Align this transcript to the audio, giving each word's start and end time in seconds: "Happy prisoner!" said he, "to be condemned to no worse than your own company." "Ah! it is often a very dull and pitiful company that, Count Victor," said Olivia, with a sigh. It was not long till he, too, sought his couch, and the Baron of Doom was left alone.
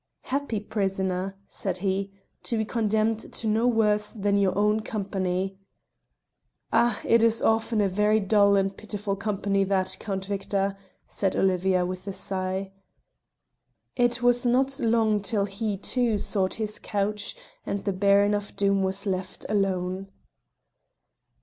"Happy 0.23 0.59
prisoner!" 0.59 1.35
said 1.47 1.77
he, 1.77 2.11
"to 2.41 2.57
be 2.57 2.65
condemned 2.65 3.19
to 3.31 3.45
no 3.47 3.67
worse 3.67 4.11
than 4.13 4.35
your 4.35 4.57
own 4.57 4.79
company." 4.79 5.59
"Ah! 6.73 6.99
it 7.05 7.21
is 7.21 7.39
often 7.39 7.79
a 7.81 7.87
very 7.87 8.19
dull 8.19 8.55
and 8.57 8.75
pitiful 8.75 9.15
company 9.15 9.63
that, 9.63 9.95
Count 9.99 10.25
Victor," 10.25 10.75
said 11.07 11.35
Olivia, 11.35 11.85
with 11.85 12.07
a 12.07 12.13
sigh. 12.13 12.71
It 13.95 14.23
was 14.23 14.43
not 14.43 14.79
long 14.79 15.21
till 15.21 15.45
he, 15.45 15.77
too, 15.77 16.17
sought 16.17 16.55
his 16.55 16.79
couch, 16.79 17.35
and 17.63 17.85
the 17.85 17.93
Baron 17.93 18.33
of 18.33 18.55
Doom 18.55 18.81
was 18.81 19.05
left 19.05 19.45
alone. 19.49 20.09